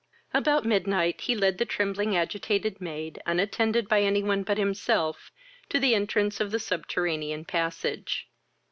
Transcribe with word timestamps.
About 0.33 0.65
midnight 0.65 1.21
he 1.21 1.35
led 1.35 1.59
the 1.59 1.63
trembling 1.65 2.17
agitated 2.17 2.81
maid, 2.81 3.21
unattended 3.27 3.87
by 3.87 4.01
any 4.01 4.23
one 4.23 4.41
but 4.41 4.57
himself, 4.57 5.31
to 5.69 5.79
the 5.79 5.93
entrance 5.93 6.41
of 6.41 6.49
the 6.49 6.57
subterranean 6.57 7.45
passage. 7.45 8.27